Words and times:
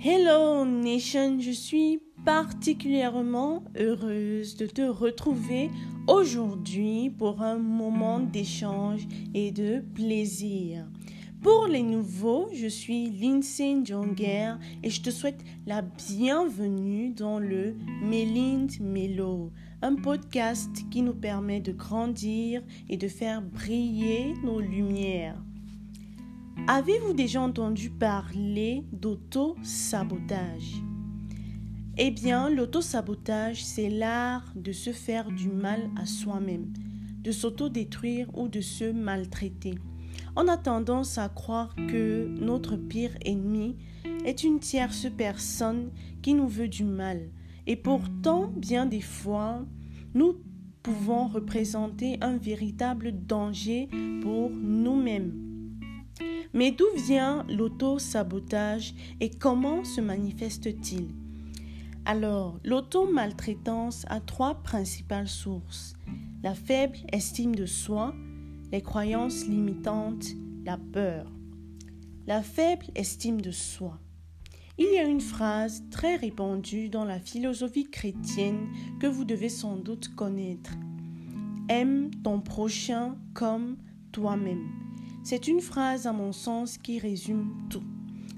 Hello 0.00 0.64
Nation, 0.64 1.40
je 1.40 1.50
suis 1.50 2.00
particulièrement 2.24 3.64
heureuse 3.76 4.54
de 4.54 4.66
te 4.66 4.82
retrouver 4.82 5.70
aujourd'hui 6.06 7.10
pour 7.10 7.42
un 7.42 7.58
moment 7.58 8.20
d'échange 8.20 9.08
et 9.34 9.50
de 9.50 9.82
plaisir. 9.96 10.86
Pour 11.42 11.66
les 11.66 11.82
nouveaux, 11.82 12.48
je 12.54 12.68
suis 12.68 13.10
Lindsay 13.10 13.74
Jonger 13.84 14.54
et 14.84 14.90
je 14.90 15.02
te 15.02 15.10
souhaite 15.10 15.44
la 15.66 15.82
bienvenue 15.82 17.10
dans 17.10 17.40
le 17.40 17.74
Mélind 18.00 18.70
Melo, 18.80 19.50
un 19.82 19.96
podcast 19.96 20.70
qui 20.92 21.02
nous 21.02 21.14
permet 21.14 21.58
de 21.58 21.72
grandir 21.72 22.62
et 22.88 22.96
de 22.96 23.08
faire 23.08 23.42
briller 23.42 24.34
nos 24.44 24.60
lumières. 24.60 25.42
Avez-vous 26.66 27.12
déjà 27.12 27.40
entendu 27.40 27.90
parler 27.90 28.84
d'auto-sabotage? 28.92 30.82
Eh 31.96 32.10
bien, 32.10 32.50
l'auto-sabotage, 32.50 33.64
c'est 33.64 33.88
l'art 33.88 34.52
de 34.54 34.72
se 34.72 34.92
faire 34.92 35.30
du 35.30 35.48
mal 35.48 35.90
à 35.96 36.06
soi-même, 36.06 36.72
de 37.22 37.32
s'auto-détruire 37.32 38.28
ou 38.36 38.48
de 38.48 38.60
se 38.60 38.90
maltraiter. 38.90 39.74
On 40.36 40.46
a 40.46 40.56
tendance 40.56 41.18
à 41.18 41.28
croire 41.28 41.74
que 41.74 42.28
notre 42.40 42.76
pire 42.76 43.16
ennemi 43.24 43.76
est 44.24 44.44
une 44.44 44.60
tierce 44.60 45.06
personne 45.16 45.90
qui 46.22 46.34
nous 46.34 46.48
veut 46.48 46.68
du 46.68 46.84
mal. 46.84 47.30
Et 47.66 47.76
pourtant, 47.76 48.52
bien 48.56 48.86
des 48.86 49.00
fois, 49.00 49.64
nous 50.14 50.36
pouvons 50.82 51.26
représenter 51.26 52.18
un 52.20 52.36
véritable 52.36 53.12
danger 53.12 53.88
pour 54.22 54.50
nous-mêmes. 54.50 55.47
Mais 56.54 56.70
d'où 56.70 56.86
vient 56.96 57.44
l'auto-sabotage 57.48 58.94
et 59.20 59.30
comment 59.30 59.84
se 59.84 60.00
manifeste-t-il? 60.00 61.08
Alors, 62.04 62.58
l'auto-maltraitance 62.64 64.06
a 64.08 64.20
trois 64.20 64.62
principales 64.62 65.28
sources. 65.28 65.94
La 66.42 66.54
faible 66.54 66.98
estime 67.12 67.54
de 67.54 67.66
soi, 67.66 68.14
les 68.72 68.80
croyances 68.80 69.46
limitantes, 69.46 70.28
la 70.64 70.78
peur. 70.78 71.30
La 72.26 72.42
faible 72.42 72.86
estime 72.94 73.40
de 73.40 73.50
soi. 73.50 73.98
Il 74.78 74.86
y 74.94 74.98
a 74.98 75.04
une 75.04 75.20
phrase 75.20 75.82
très 75.90 76.16
répandue 76.16 76.88
dans 76.88 77.04
la 77.04 77.18
philosophie 77.18 77.90
chrétienne 77.90 78.68
que 79.00 79.06
vous 79.06 79.24
devez 79.24 79.48
sans 79.48 79.76
doute 79.76 80.14
connaître. 80.14 80.72
Aime 81.68 82.10
ton 82.22 82.40
prochain 82.40 83.16
comme 83.34 83.76
toi-même. 84.12 84.87
C'est 85.30 85.46
une 85.46 85.60
phrase 85.60 86.06
à 86.06 86.14
mon 86.14 86.32
sens 86.32 86.78
qui 86.78 86.98
résume 86.98 87.52
tout. 87.68 87.82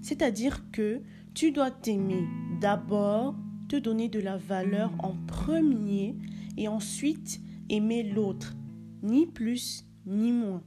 C'est-à-dire 0.03 0.69
que 0.73 1.01
tu 1.35 1.53
dois 1.53 1.71
t'aimer 1.71 2.25
d'abord, 2.61 3.37
te 3.69 3.77
donner 3.77 4.09
de 4.09 4.19
la 4.19 4.37
valeur 4.37 4.91
en 4.99 5.15
premier 5.29 6.17
et 6.57 6.67
ensuite 6.67 7.41
aimer 7.69 8.03
l'autre, 8.03 8.57
ni 9.05 9.25
plus 9.25 9.87
ni 10.05 10.33
moins. 10.33 10.65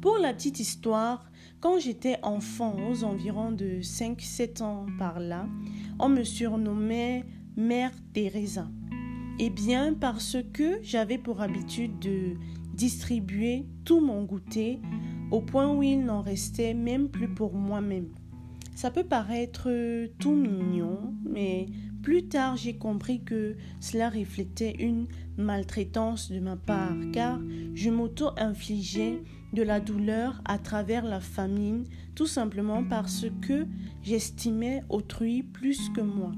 Pour 0.00 0.16
la 0.16 0.32
petite 0.32 0.60
histoire, 0.60 1.30
quand 1.60 1.78
j'étais 1.78 2.16
enfant, 2.22 2.74
aux 2.88 3.04
environs 3.04 3.52
de 3.52 3.82
5-7 3.82 4.62
ans 4.62 4.86
par 4.98 5.20
là, 5.20 5.46
on 5.98 6.08
me 6.08 6.24
surnommait 6.24 7.26
Mère 7.54 7.92
Teresa. 8.14 8.66
Eh 9.38 9.50
bien, 9.50 9.92
parce 9.92 10.38
que 10.54 10.78
j'avais 10.82 11.18
pour 11.18 11.42
habitude 11.42 11.98
de 11.98 12.34
distribuer 12.74 13.66
tout 13.84 14.00
mon 14.00 14.24
goûter 14.24 14.80
au 15.30 15.40
point 15.40 15.74
où 15.74 15.82
il 15.82 16.04
n'en 16.04 16.22
restait 16.22 16.74
même 16.74 17.08
plus 17.08 17.28
pour 17.28 17.54
moi-même. 17.54 18.08
Ça 18.74 18.90
peut 18.90 19.04
paraître 19.04 19.68
tout 20.18 20.34
mignon, 20.34 21.14
mais 21.24 21.66
plus 22.02 22.26
tard 22.26 22.56
j'ai 22.56 22.76
compris 22.76 23.22
que 23.22 23.56
cela 23.80 24.08
reflétait 24.10 24.76
une 24.82 25.06
maltraitance 25.36 26.32
de 26.32 26.40
ma 26.40 26.56
part, 26.56 26.96
car 27.12 27.40
je 27.74 27.90
m'auto-infligeais 27.90 29.22
de 29.52 29.62
la 29.62 29.80
douleur 29.80 30.40
à 30.44 30.58
travers 30.58 31.04
la 31.04 31.20
famine, 31.20 31.84
tout 32.14 32.26
simplement 32.26 32.82
parce 32.84 33.26
que 33.42 33.66
j'estimais 34.02 34.82
autrui 34.88 35.42
plus 35.42 35.90
que 35.90 36.00
moi. 36.00 36.32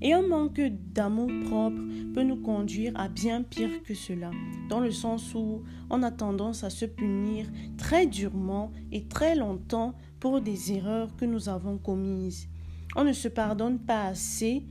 Et 0.00 0.12
un 0.12 0.26
manque 0.26 0.60
d'amour 0.94 1.30
propre 1.46 1.80
peut 2.14 2.22
nous 2.22 2.40
conduire 2.40 2.92
à 2.94 3.08
bien 3.08 3.42
pire 3.42 3.82
que 3.82 3.94
cela, 3.94 4.30
dans 4.68 4.80
le 4.80 4.92
sens 4.92 5.34
où 5.34 5.62
on 5.90 6.02
a 6.02 6.10
tendance 6.10 6.62
à 6.62 6.70
se 6.70 6.84
punir 6.84 7.46
très 7.76 8.06
durement 8.06 8.70
et 8.92 9.04
très 9.04 9.34
longtemps 9.34 9.94
pour 10.20 10.40
des 10.40 10.72
erreurs 10.72 11.16
que 11.16 11.24
nous 11.24 11.48
avons 11.48 11.78
commises. 11.78 12.48
On 12.96 13.04
ne 13.04 13.12
se 13.12 13.28
pardonne 13.28 13.78
pas 13.78 14.04
assez 14.04 14.62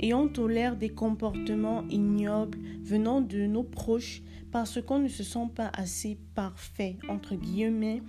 et 0.00 0.12
on 0.12 0.28
tolère 0.28 0.76
des 0.76 0.90
comportements 0.90 1.84
ignobles 1.88 2.58
venant 2.82 3.20
de 3.20 3.46
nos 3.46 3.62
proches 3.62 4.22
parce 4.52 4.80
qu'on 4.82 4.98
ne 4.98 5.08
se 5.08 5.22
sent 5.22 5.48
pas 5.54 5.70
assez 5.74 6.18
parfait, 6.34 6.98
entre 7.08 7.34
guillemets, 7.34 8.02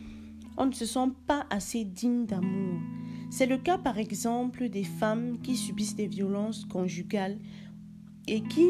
on 0.57 0.67
ne 0.67 0.73
se 0.73 0.85
sent 0.85 1.09
pas 1.27 1.45
assez 1.49 1.83
digne 1.83 2.25
d'amour. 2.25 2.79
C'est 3.29 3.45
le 3.45 3.57
cas 3.57 3.77
par 3.77 3.97
exemple 3.97 4.69
des 4.69 4.83
femmes 4.83 5.39
qui 5.41 5.55
subissent 5.55 5.95
des 5.95 6.07
violences 6.07 6.65
conjugales 6.65 7.37
et 8.27 8.41
qui 8.41 8.67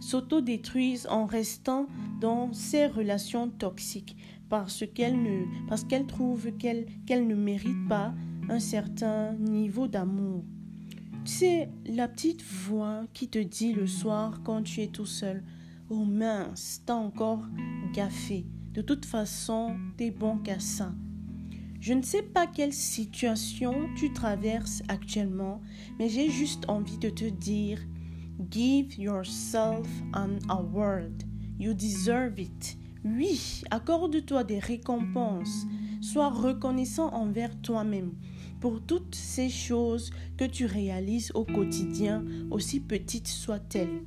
s'autodétruisent 0.00 1.06
en 1.08 1.26
restant 1.26 1.86
dans 2.20 2.52
ces 2.52 2.86
relations 2.86 3.48
toxiques 3.48 4.16
parce 4.48 4.84
qu'elles 4.94 5.20
ne 5.20 6.02
trouvent 6.06 6.52
qu'elles 6.56 7.26
ne 7.26 7.34
méritent 7.34 7.88
pas 7.88 8.14
un 8.48 8.60
certain 8.60 9.32
niveau 9.34 9.88
d'amour. 9.88 10.44
C'est 11.24 11.68
la 11.86 12.06
petite 12.06 12.42
voix 12.42 13.02
qui 13.12 13.28
te 13.28 13.38
dit 13.38 13.72
le 13.72 13.86
soir 13.86 14.40
quand 14.44 14.62
tu 14.62 14.82
es 14.82 14.86
tout 14.86 15.06
seul 15.06 15.42
Oh 15.90 16.04
mince, 16.04 16.82
t'as 16.86 16.94
encore 16.94 17.42
gaffé. 17.92 18.46
De 18.72 18.82
toute 18.82 19.04
façon, 19.04 19.76
t'es 19.96 20.10
bon 20.10 20.38
qu'à 20.38 20.60
ça. 20.60 20.92
Je 21.86 21.92
ne 21.92 22.02
sais 22.02 22.22
pas 22.24 22.48
quelle 22.48 22.72
situation 22.72 23.88
tu 23.96 24.12
traverses 24.12 24.82
actuellement, 24.88 25.60
mais 26.00 26.08
j'ai 26.08 26.30
juste 26.30 26.68
envie 26.68 26.98
de 26.98 27.10
te 27.10 27.26
dire, 27.26 27.78
give 28.50 28.98
yourself 28.98 29.86
an 30.12 30.36
award. 30.48 31.22
You 31.60 31.74
deserve 31.74 32.40
it. 32.40 32.76
Oui, 33.04 33.62
accorde-toi 33.70 34.42
des 34.42 34.58
récompenses. 34.58 35.64
Sois 36.00 36.30
reconnaissant 36.30 37.14
envers 37.14 37.56
toi-même 37.62 38.14
pour 38.58 38.84
toutes 38.84 39.14
ces 39.14 39.48
choses 39.48 40.10
que 40.36 40.44
tu 40.44 40.66
réalises 40.66 41.30
au 41.36 41.44
quotidien, 41.44 42.24
aussi 42.50 42.80
petites 42.80 43.28
soient-elles. 43.28 44.02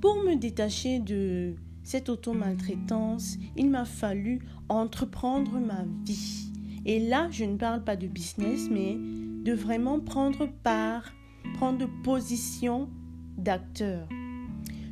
Pour 0.00 0.16
me 0.24 0.34
détacher 0.34 0.98
de 0.98 1.56
cette 1.82 2.08
auto-maltraitance, 2.08 3.36
il 3.54 3.68
m'a 3.68 3.84
fallu 3.84 4.40
entreprendre 4.70 5.60
ma 5.60 5.84
vie. 6.06 6.53
Et 6.86 7.00
là, 7.00 7.28
je 7.30 7.44
ne 7.44 7.56
parle 7.56 7.82
pas 7.82 7.96
de 7.96 8.06
business, 8.06 8.68
mais 8.70 8.96
de 8.96 9.52
vraiment 9.52 10.00
prendre 10.00 10.46
part, 10.62 11.12
prendre 11.54 11.88
position 12.02 12.88
d'acteur. 13.38 14.08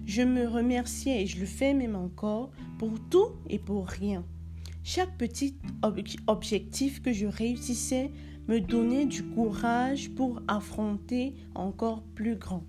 Je 0.06 0.22
me 0.22 0.46
remerciais 0.46 1.22
et 1.22 1.26
je 1.26 1.38
le 1.38 1.46
fais 1.46 1.74
même 1.74 1.96
encore 1.96 2.50
pour 2.78 2.98
tout 3.10 3.28
et 3.48 3.58
pour 3.58 3.86
rien. 3.86 4.24
Chaque 4.84 5.16
petit 5.16 5.56
objectif 6.26 7.02
que 7.02 7.12
je 7.12 7.26
réussissais 7.26 8.10
me 8.48 8.60
donnait 8.60 9.06
du 9.06 9.22
courage 9.22 10.10
pour 10.10 10.42
affronter 10.48 11.34
encore 11.54 12.02
plus 12.14 12.36
grand. 12.36 12.64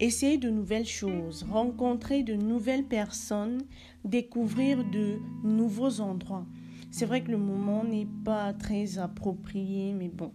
Essayer 0.00 0.38
de 0.38 0.48
nouvelles 0.48 0.86
choses, 0.86 1.44
rencontrer 1.44 2.22
de 2.22 2.34
nouvelles 2.34 2.86
personnes, 2.86 3.60
découvrir 4.04 4.82
de 4.90 5.18
nouveaux 5.44 6.00
endroits. 6.00 6.46
C'est 6.92 7.06
vrai 7.06 7.24
que 7.24 7.30
le 7.30 7.38
moment 7.38 7.84
n'est 7.84 8.06
pas 8.22 8.52
très 8.52 8.98
approprié, 8.98 9.94
mais 9.94 10.10
bon. 10.10 10.30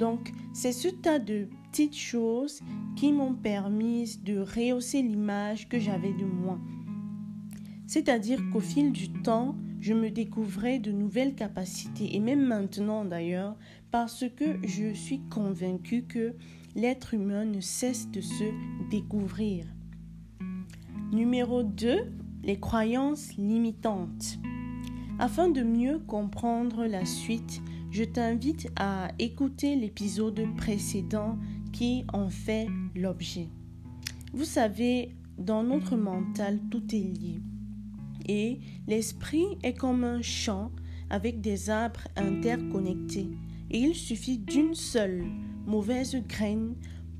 Donc, 0.00 0.32
c'est 0.52 0.72
ce 0.72 0.88
tas 0.88 1.20
de 1.20 1.46
petites 1.70 1.96
choses 1.96 2.60
qui 2.96 3.12
m'ont 3.12 3.34
permis 3.34 4.18
de 4.24 4.40
rehausser 4.40 5.00
l'image 5.00 5.68
que 5.68 5.78
j'avais 5.78 6.12
de 6.12 6.24
moi. 6.24 6.58
C'est-à-dire 7.86 8.40
qu'au 8.52 8.58
fil 8.58 8.90
du 8.90 9.12
temps, 9.12 9.54
je 9.80 9.94
me 9.94 10.10
découvrais 10.10 10.80
de 10.80 10.90
nouvelles 10.90 11.36
capacités, 11.36 12.16
et 12.16 12.20
même 12.20 12.44
maintenant 12.44 13.04
d'ailleurs, 13.04 13.56
parce 13.92 14.24
que 14.36 14.58
je 14.66 14.92
suis 14.94 15.20
convaincue 15.30 16.02
que 16.02 16.34
l'être 16.74 17.14
humain 17.14 17.44
ne 17.44 17.60
cesse 17.60 18.10
de 18.10 18.20
se 18.20 18.44
découvrir. 18.90 19.66
Numéro 21.12 21.62
2, 21.62 21.98
les 22.42 22.58
croyances 22.58 23.36
limitantes. 23.36 24.40
Afin 25.18 25.48
de 25.48 25.62
mieux 25.62 25.98
comprendre 25.98 26.86
la 26.86 27.04
suite, 27.04 27.62
je 27.90 28.04
t'invite 28.04 28.68
à 28.76 29.08
écouter 29.18 29.76
l'épisode 29.76 30.42
précédent 30.56 31.38
qui 31.72 32.04
en 32.12 32.28
fait 32.28 32.66
l'objet. 32.94 33.48
Vous 34.32 34.44
savez, 34.44 35.14
dans 35.38 35.62
notre 35.62 35.96
mental, 35.96 36.58
tout 36.70 36.94
est 36.94 36.98
lié. 36.98 37.40
Et 38.26 38.60
l'esprit 38.86 39.46
est 39.62 39.74
comme 39.74 40.04
un 40.04 40.22
champ 40.22 40.70
avec 41.10 41.40
des 41.40 41.70
arbres 41.70 42.08
interconnectés. 42.16 43.28
et 43.70 43.78
il 43.78 43.94
suffit 43.94 44.38
d'une 44.38 44.74
seule 44.74 45.24
mauvaise 45.66 46.16
graine 46.28 46.74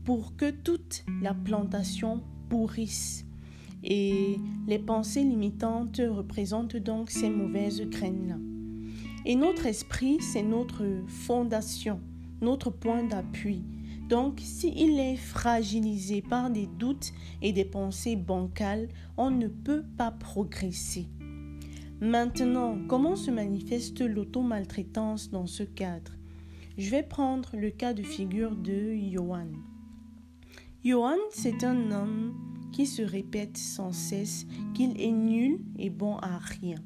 pour 0.04 0.36
que 0.36 0.50
toute 0.50 1.04
la 1.22 1.32
plantation 1.32 2.22
pourrisse. 2.48 3.24
Et 3.84 4.37
les 4.67 4.79
pensées 4.79 5.25
limitantes 5.25 6.00
représentent 6.08 6.76
donc 6.76 7.11
ces 7.11 7.31
mauvaises 7.31 7.82
graines-là. 7.82 8.37
Et 9.25 9.37
notre 9.37 9.67
esprit, 9.67 10.20
c'est 10.20 10.43
notre 10.43 10.84
fondation, 11.06 12.00
notre 12.40 12.70
point 12.70 13.05
d'appui. 13.05 13.62
Donc, 14.08 14.40
s'il 14.40 14.99
est 14.99 15.17
fragilisé 15.17 16.23
par 16.23 16.50
des 16.50 16.67
doutes 16.67 17.12
et 17.40 17.52
des 17.52 17.64
pensées 17.64 18.17
bancales, 18.17 18.88
on 19.17 19.31
ne 19.31 19.49
peut 19.49 19.85
pas 19.96 20.11
progresser. 20.11 21.06
Maintenant, 22.00 22.76
comment 22.88 23.14
se 23.14 23.31
manifeste 23.31 24.00
l'auto-maltraitance 24.00 25.31
dans 25.31 25.46
ce 25.46 25.62
cadre? 25.62 26.12
Je 26.76 26.90
vais 26.90 27.05
prendre 27.05 27.50
le 27.56 27.70
cas 27.70 27.94
de 27.94 28.02
figure 28.02 28.56
de 28.56 28.93
Johan. 28.94 29.46
Johan, 30.85 31.19
c'est 31.31 31.62
un 31.62 31.93
homme 31.93 32.35
qui 32.72 32.86
se 32.86 33.02
répète 33.02 33.56
sans 33.56 33.92
cesse 33.92 34.46
qu'il 34.74 35.00
est 35.00 35.12
nul 35.12 35.60
et 35.78 35.90
bon 35.90 36.16
à 36.16 36.38
rien. 36.38 36.78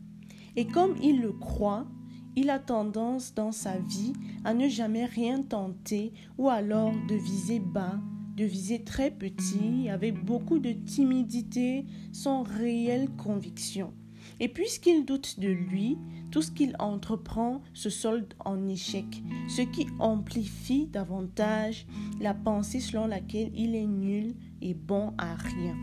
Et 0.56 0.66
comme 0.66 0.96
il 1.02 1.20
le 1.20 1.32
croit, 1.32 1.86
il 2.34 2.50
a 2.50 2.58
tendance 2.58 3.34
dans 3.34 3.52
sa 3.52 3.78
vie 3.78 4.12
à 4.44 4.52
ne 4.52 4.68
jamais 4.68 5.06
rien 5.06 5.42
tenter 5.42 6.12
ou 6.36 6.48
alors 6.48 6.92
de 7.08 7.14
viser 7.14 7.60
bas, 7.60 7.98
de 8.36 8.44
viser 8.44 8.84
très 8.84 9.10
petit, 9.10 9.88
avec 9.88 10.22
beaucoup 10.22 10.58
de 10.58 10.72
timidité, 10.72 11.86
sans 12.12 12.42
réelle 12.42 13.08
conviction. 13.16 13.94
Et 14.40 14.48
puisqu'il 14.48 15.06
doute 15.06 15.40
de 15.40 15.48
lui, 15.48 15.96
tout 16.30 16.42
ce 16.42 16.50
qu'il 16.50 16.76
entreprend 16.78 17.62
se 17.72 17.88
solde 17.88 18.34
en 18.44 18.68
échec, 18.68 19.22
ce 19.48 19.62
qui 19.62 19.86
amplifie 19.98 20.86
davantage 20.86 21.86
la 22.20 22.34
pensée 22.34 22.80
selon 22.80 23.06
laquelle 23.06 23.50
il 23.54 23.74
est 23.74 23.86
nul 23.86 24.34
et 24.62 24.74
bon 24.74 25.12
à 25.18 25.34
rien. 25.34 25.76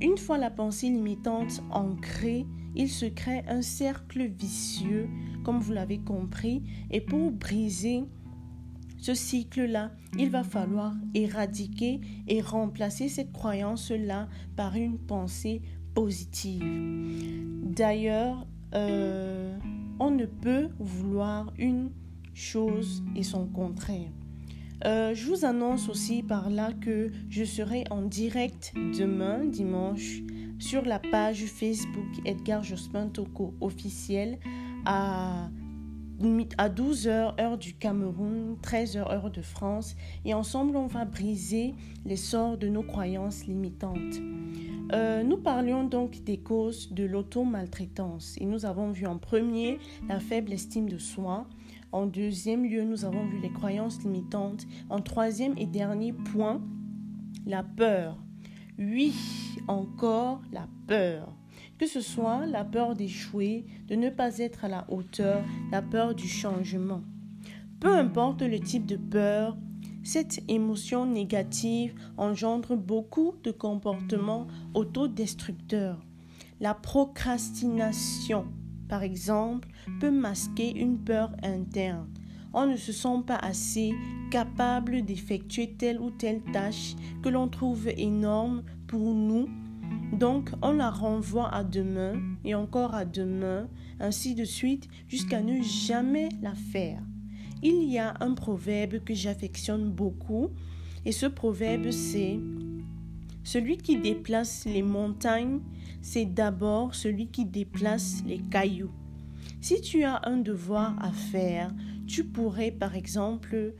Une 0.00 0.18
fois 0.18 0.38
la 0.38 0.50
pensée 0.50 0.90
limitante 0.90 1.62
ancrée, 1.70 2.46
il 2.74 2.88
se 2.88 3.06
crée 3.06 3.42
un 3.48 3.62
cercle 3.62 4.26
vicieux, 4.26 5.08
comme 5.44 5.60
vous 5.60 5.72
l'avez 5.72 5.98
compris, 5.98 6.62
et 6.90 7.00
pour 7.00 7.32
briser 7.32 8.04
ce 8.98 9.14
cycle-là, 9.14 9.92
il 10.18 10.30
va 10.30 10.42
falloir 10.42 10.94
éradiquer 11.14 12.00
et 12.28 12.40
remplacer 12.40 13.08
cette 13.08 13.32
croyance-là 13.32 14.28
par 14.56 14.74
une 14.74 14.98
pensée 14.98 15.62
positive. 15.94 16.62
D'ailleurs, 17.62 18.46
euh, 18.74 19.56
on 19.98 20.10
ne 20.10 20.26
peut 20.26 20.68
vouloir 20.78 21.52
une 21.58 21.90
chose 22.34 23.02
et 23.14 23.22
son 23.22 23.46
contraire. 23.46 24.10
Euh, 24.84 25.14
je 25.14 25.26
vous 25.26 25.44
annonce 25.44 25.88
aussi 25.88 26.22
par 26.22 26.50
là 26.50 26.72
que 26.72 27.10
je 27.30 27.44
serai 27.44 27.84
en 27.90 28.02
direct 28.02 28.74
demain, 28.98 29.44
dimanche, 29.44 30.20
sur 30.58 30.84
la 30.84 30.98
page 30.98 31.44
Facebook 31.46 32.06
Edgar 32.24 32.62
Jospin 32.62 33.08
Toko 33.08 33.54
officiel 33.60 34.38
à 34.84 35.48
à 36.56 36.68
12h 36.70 37.38
heure 37.40 37.58
du 37.58 37.74
Cameroun, 37.74 38.56
13h 38.62 39.12
heure 39.12 39.30
de 39.30 39.42
France, 39.42 39.96
et 40.24 40.32
ensemble 40.32 40.76
on 40.76 40.86
va 40.86 41.04
briser 41.04 41.74
les 42.04 42.16
sorts 42.16 42.56
de 42.56 42.68
nos 42.68 42.82
croyances 42.82 43.46
limitantes. 43.46 44.20
Euh, 44.92 45.22
nous 45.24 45.36
parlions 45.36 45.84
donc 45.84 46.22
des 46.24 46.38
causes 46.38 46.92
de 46.92 47.04
l'auto-maltraitance 47.04 48.36
et 48.40 48.46
nous 48.46 48.64
avons 48.64 48.92
vu 48.92 49.06
en 49.06 49.18
premier 49.18 49.78
la 50.08 50.20
faible 50.20 50.52
estime 50.52 50.88
de 50.88 50.98
soi. 50.98 51.46
En 51.96 52.04
deuxième 52.04 52.66
lieu, 52.66 52.84
nous 52.84 53.06
avons 53.06 53.24
vu 53.24 53.38
les 53.40 53.50
croyances 53.50 54.02
limitantes. 54.02 54.66
En 54.90 55.00
troisième 55.00 55.56
et 55.56 55.64
dernier 55.64 56.12
point, 56.12 56.60
la 57.46 57.62
peur. 57.62 58.18
Oui, 58.78 59.14
encore 59.66 60.42
la 60.52 60.68
peur 60.86 61.32
que 61.78 61.86
ce 61.86 62.00
soit 62.00 62.46
la 62.46 62.64
peur 62.64 62.94
d'échouer, 62.94 63.64
de 63.88 63.96
ne 63.96 64.10
pas 64.10 64.38
être 64.38 64.64
à 64.64 64.68
la 64.68 64.86
hauteur, 64.90 65.42
la 65.70 65.82
peur 65.82 66.14
du 66.14 66.28
changement. 66.28 67.02
Peu 67.80 67.94
importe 67.94 68.42
le 68.42 68.60
type 68.60 68.86
de 68.86 68.96
peur, 68.96 69.56
cette 70.04 70.42
émotion 70.48 71.06
négative 71.06 71.94
engendre 72.16 72.76
beaucoup 72.76 73.34
de 73.42 73.50
comportements 73.50 74.46
autodestructeurs. 74.74 76.04
La 76.60 76.72
procrastination, 76.72 78.46
par 78.88 79.02
exemple, 79.02 79.68
peut 80.00 80.10
masquer 80.10 80.76
une 80.76 80.98
peur 80.98 81.30
interne. 81.42 82.08
On 82.52 82.66
ne 82.66 82.76
se 82.76 82.92
sent 82.92 83.22
pas 83.26 83.36
assez 83.36 83.94
capable 84.30 85.02
d'effectuer 85.02 85.74
telle 85.78 86.00
ou 86.00 86.10
telle 86.10 86.42
tâche 86.52 86.94
que 87.22 87.28
l'on 87.28 87.48
trouve 87.48 87.88
énorme 87.88 88.62
pour 88.86 89.14
nous 89.14 89.48
donc 90.12 90.50
on 90.62 90.72
la 90.72 90.90
renvoie 90.90 91.52
à 91.52 91.64
demain 91.64 92.14
et 92.44 92.54
encore 92.54 92.94
à 92.94 93.04
demain, 93.04 93.68
ainsi 94.00 94.34
de 94.34 94.44
suite, 94.44 94.88
jusqu'à 95.08 95.42
ne 95.42 95.62
jamais 95.62 96.28
la 96.42 96.54
faire. 96.54 97.02
Il 97.62 97.84
y 97.84 97.98
a 97.98 98.14
un 98.20 98.34
proverbe 98.34 99.00
que 99.04 99.14
j'affectionne 99.14 99.90
beaucoup, 99.90 100.50
et 101.04 101.12
ce 101.12 101.26
proverbe 101.26 101.90
c'est 101.90 102.38
Celui 103.46 103.76
qui 103.76 103.96
déplace 103.96 104.64
les 104.64 104.82
montagnes, 104.82 105.60
c'est 106.02 106.24
d'abord 106.24 106.96
celui 106.96 107.28
qui 107.28 107.44
déplace 107.44 108.24
les 108.26 108.38
cailloux. 108.38 108.90
Si 109.60 109.80
tu 109.80 110.02
as 110.02 110.20
un 110.24 110.38
devoir 110.38 110.96
à 111.00 111.12
faire, 111.12 111.72
tu 112.08 112.24
pourrais 112.24 112.72
par 112.72 112.96
exemple 112.96 113.74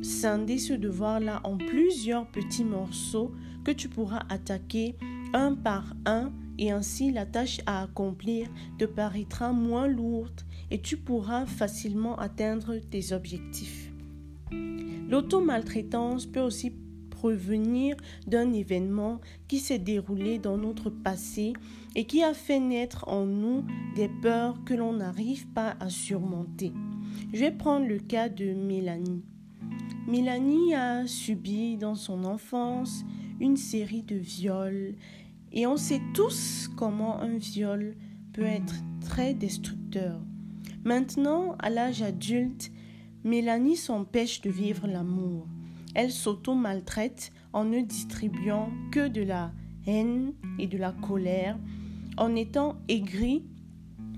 scinder 0.00 0.56
ce 0.56 0.72
devoir-là 0.72 1.42
en 1.44 1.58
plusieurs 1.58 2.26
petits 2.26 2.64
morceaux 2.64 3.34
que 3.64 3.70
tu 3.70 3.90
pourras 3.90 4.22
attaquer 4.30 4.96
un 5.34 5.54
par 5.54 5.94
un 6.06 6.32
et 6.58 6.70
ainsi 6.70 7.12
la 7.12 7.26
tâche 7.26 7.60
à 7.66 7.82
accomplir 7.82 8.48
te 8.78 8.86
paraîtra 8.86 9.52
moins 9.52 9.88
lourde 9.88 10.40
et 10.70 10.80
tu 10.80 10.96
pourras 10.96 11.44
facilement 11.44 12.16
atteindre 12.16 12.76
tes 12.78 13.12
objectifs. 13.12 13.92
L'automaltraitance 15.10 16.24
peut 16.24 16.40
aussi 16.40 16.72
provenir 17.16 17.96
d'un 18.26 18.52
événement 18.52 19.20
qui 19.48 19.58
s'est 19.58 19.78
déroulé 19.78 20.38
dans 20.38 20.58
notre 20.58 20.90
passé 20.90 21.54
et 21.94 22.04
qui 22.04 22.22
a 22.22 22.34
fait 22.34 22.60
naître 22.60 23.08
en 23.08 23.24
nous 23.24 23.64
des 23.96 24.10
peurs 24.22 24.62
que 24.64 24.74
l'on 24.74 24.92
n'arrive 24.92 25.46
pas 25.48 25.76
à 25.80 25.88
surmonter. 25.88 26.72
Je 27.32 27.40
vais 27.40 27.50
prendre 27.50 27.86
le 27.86 27.98
cas 27.98 28.28
de 28.28 28.52
Mélanie. 28.52 29.24
Mélanie 30.06 30.74
a 30.74 31.06
subi 31.06 31.78
dans 31.78 31.94
son 31.94 32.24
enfance 32.24 33.04
une 33.40 33.56
série 33.56 34.02
de 34.02 34.16
viols 34.16 34.94
et 35.52 35.66
on 35.66 35.78
sait 35.78 36.02
tous 36.14 36.68
comment 36.76 37.18
un 37.20 37.38
viol 37.38 37.96
peut 38.34 38.42
être 38.42 38.74
très 39.00 39.32
destructeur. 39.32 40.20
Maintenant, 40.84 41.56
à 41.58 41.70
l'âge 41.70 42.02
adulte, 42.02 42.70
Mélanie 43.24 43.76
s'empêche 43.76 44.42
de 44.42 44.50
vivre 44.50 44.86
l'amour. 44.86 45.48
Elle 45.96 46.12
s'auto-maltraite 46.12 47.32
en 47.54 47.64
ne 47.64 47.80
distribuant 47.80 48.68
que 48.92 49.08
de 49.08 49.22
la 49.22 49.50
haine 49.86 50.34
et 50.58 50.66
de 50.66 50.76
la 50.76 50.92
colère, 50.92 51.58
en 52.18 52.36
étant 52.36 52.76
aigrie 52.86 53.46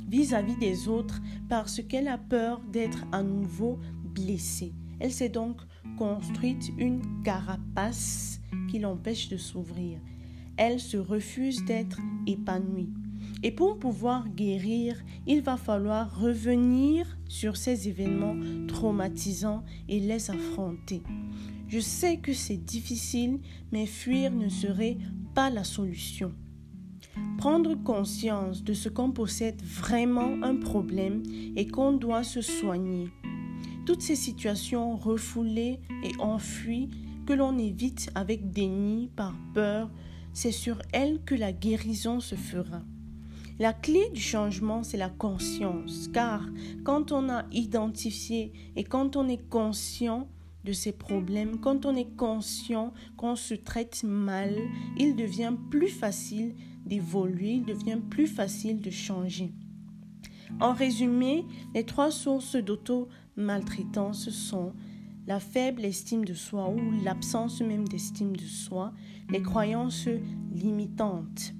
vis-à-vis 0.08 0.54
-vis 0.54 0.58
des 0.58 0.88
autres 0.88 1.20
parce 1.48 1.80
qu'elle 1.80 2.08
a 2.08 2.18
peur 2.18 2.60
d'être 2.72 3.06
à 3.12 3.22
nouveau 3.22 3.78
blessée. 4.02 4.74
Elle 4.98 5.12
s'est 5.12 5.28
donc 5.28 5.60
construite 5.96 6.72
une 6.78 7.22
carapace 7.22 8.40
qui 8.68 8.80
l'empêche 8.80 9.28
de 9.28 9.36
s'ouvrir. 9.36 10.00
Elle 10.56 10.80
se 10.80 10.96
refuse 10.96 11.64
d'être 11.64 12.00
épanouie. 12.26 12.92
Et 13.42 13.52
pour 13.52 13.78
pouvoir 13.78 14.28
guérir, 14.28 14.96
il 15.26 15.42
va 15.42 15.56
falloir 15.56 16.20
revenir 16.20 17.18
sur 17.28 17.56
ces 17.56 17.88
événements 17.88 18.36
traumatisants 18.66 19.64
et 19.88 20.00
les 20.00 20.30
affronter. 20.30 21.02
Je 21.68 21.78
sais 21.78 22.16
que 22.16 22.32
c'est 22.32 22.56
difficile, 22.56 23.38
mais 23.70 23.86
fuir 23.86 24.32
ne 24.32 24.48
serait 24.48 24.98
pas 25.34 25.50
la 25.50 25.62
solution. 25.62 26.32
Prendre 27.36 27.76
conscience 27.76 28.64
de 28.64 28.72
ce 28.72 28.88
qu'on 28.88 29.12
possède 29.12 29.62
vraiment 29.62 30.42
un 30.42 30.56
problème 30.56 31.22
et 31.54 31.68
qu'on 31.68 31.92
doit 31.92 32.24
se 32.24 32.40
soigner. 32.40 33.08
Toutes 33.86 34.02
ces 34.02 34.16
situations 34.16 34.96
refoulées 34.96 35.78
et 36.02 36.20
enfuies 36.20 36.90
que 37.26 37.32
l'on 37.32 37.56
évite 37.56 38.10
avec 38.14 38.50
déni 38.50 39.10
par 39.14 39.36
peur, 39.54 39.90
c'est 40.32 40.52
sur 40.52 40.82
elles 40.92 41.22
que 41.24 41.34
la 41.34 41.52
guérison 41.52 42.20
se 42.20 42.34
fera. 42.34 42.82
La 43.60 43.72
clé 43.72 44.08
du 44.14 44.20
changement, 44.20 44.84
c'est 44.84 44.96
la 44.96 45.08
conscience, 45.08 46.08
car 46.12 46.46
quand 46.84 47.10
on 47.10 47.28
a 47.28 47.44
identifié 47.50 48.52
et 48.76 48.84
quand 48.84 49.16
on 49.16 49.26
est 49.26 49.48
conscient 49.48 50.28
de 50.64 50.72
ces 50.72 50.92
problèmes, 50.92 51.58
quand 51.58 51.84
on 51.84 51.96
est 51.96 52.16
conscient 52.16 52.92
qu'on 53.16 53.34
se 53.34 53.54
traite 53.54 54.04
mal, 54.04 54.54
il 54.96 55.16
devient 55.16 55.54
plus 55.72 55.88
facile 55.88 56.54
d'évoluer, 56.86 57.54
il 57.54 57.64
devient 57.64 57.98
plus 58.08 58.28
facile 58.28 58.80
de 58.80 58.90
changer. 58.90 59.52
En 60.60 60.72
résumé, 60.72 61.44
les 61.74 61.84
trois 61.84 62.12
sources 62.12 62.54
d'auto 62.54 63.08
maltraitances 63.34 64.30
sont 64.30 64.72
la 65.26 65.40
faible 65.40 65.84
estime 65.84 66.24
de 66.24 66.32
soi 66.32 66.70
ou 66.70 67.02
l'absence 67.02 67.60
même 67.60 67.88
d'estime 67.88 68.36
de 68.36 68.46
soi, 68.46 68.92
les 69.30 69.42
croyances 69.42 70.08
limitantes 70.52 71.54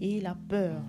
et 0.00 0.20
la 0.20 0.34
peur. 0.34 0.82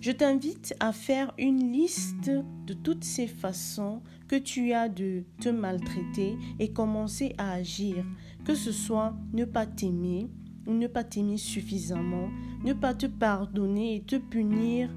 Je 0.00 0.12
t'invite 0.12 0.76
à 0.78 0.92
faire 0.92 1.34
une 1.38 1.72
liste 1.72 2.30
de 2.66 2.72
toutes 2.72 3.02
ces 3.02 3.26
façons 3.26 4.00
que 4.28 4.36
tu 4.36 4.72
as 4.72 4.88
de 4.88 5.24
te 5.40 5.48
maltraiter 5.48 6.36
et 6.60 6.72
commencer 6.72 7.34
à 7.36 7.52
agir, 7.52 8.04
que 8.44 8.54
ce 8.54 8.70
soit 8.70 9.16
ne 9.32 9.44
pas 9.44 9.66
t'aimer 9.66 10.28
ou 10.68 10.74
ne 10.74 10.86
pas 10.86 11.02
t'aimer 11.02 11.36
suffisamment, 11.36 12.28
ne 12.64 12.74
pas 12.74 12.94
te 12.94 13.06
pardonner 13.06 13.96
et 13.96 14.02
te 14.02 14.16
punir 14.16 14.88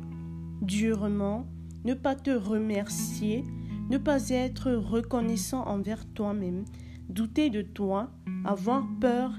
durement, 0.62 1.48
ne 1.84 1.96
pas 1.96 2.16
te 2.16 2.30
remercier, 2.30 3.44
ne 3.90 3.98
pas 3.98 4.30
être 4.30 4.72
reconnaissant 4.72 5.64
envers 5.64 6.06
toi-même, 6.14 6.64
douter 7.10 7.50
de 7.50 7.64
toi, 7.64 8.12
avoir 8.46 8.86
peur, 9.00 9.34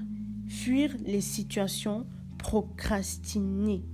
fuir 0.45 0.93
les 1.05 1.21
situations, 1.21 2.05
procrastiner. 2.37 3.85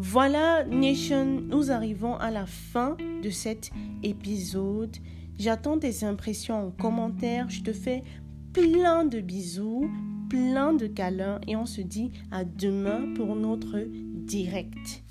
Voilà, 0.00 0.62
Nation, 0.62 1.40
nous 1.40 1.72
arrivons 1.72 2.14
à 2.18 2.30
la 2.30 2.46
fin 2.46 2.96
de 3.20 3.30
cet 3.30 3.72
épisode. 4.04 4.96
J'attends 5.36 5.76
tes 5.76 6.04
impressions 6.04 6.68
en 6.68 6.70
commentaire. 6.70 7.50
Je 7.50 7.62
te 7.62 7.72
fais 7.72 8.04
plein 8.52 9.04
de 9.04 9.18
bisous, 9.18 9.90
plein 10.30 10.72
de 10.72 10.86
câlins 10.86 11.40
et 11.48 11.56
on 11.56 11.66
se 11.66 11.80
dit 11.80 12.12
à 12.30 12.44
demain 12.44 13.12
pour 13.16 13.34
notre 13.34 13.88
direct. 13.90 15.02